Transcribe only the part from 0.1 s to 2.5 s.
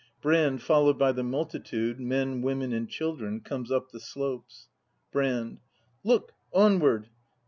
Brand, followed by the multitude— men,